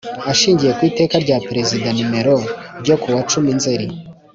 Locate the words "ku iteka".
0.77-1.15